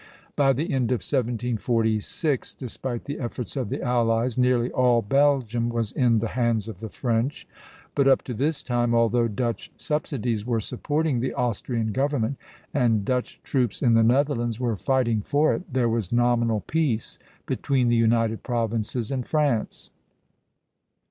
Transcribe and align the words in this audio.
By 0.35 0.51
the 0.53 0.73
end 0.73 0.91
of 0.91 1.05
1746, 1.05 2.55
despite 2.55 3.05
the 3.05 3.19
efforts 3.19 3.55
of 3.55 3.69
the 3.69 3.83
allies, 3.83 4.35
nearly 4.35 4.71
all 4.71 5.03
Belgium 5.03 5.69
was 5.69 5.91
in 5.91 6.17
the 6.17 6.29
hands 6.29 6.67
of 6.67 6.79
the 6.79 6.89
French; 6.89 7.47
but 7.93 8.07
up 8.07 8.23
to 8.23 8.33
this 8.33 8.63
time, 8.63 8.95
although 8.95 9.27
Dutch 9.27 9.71
subsidies 9.77 10.43
were 10.43 10.59
supporting 10.59 11.19
the 11.19 11.35
Austrian 11.35 11.91
government, 11.91 12.37
and 12.73 13.05
Dutch 13.05 13.43
troops 13.43 13.83
in 13.83 13.93
the 13.93 14.01
Netherlands 14.01 14.59
were 14.59 14.75
fighting 14.75 15.21
for 15.21 15.53
it, 15.53 15.71
there 15.71 15.87
was 15.87 16.11
nominal 16.11 16.61
peace 16.61 17.19
between 17.45 17.87
the 17.89 17.95
United 17.95 18.41
Provinces 18.41 19.11
and 19.11 19.27
France. 19.27 19.91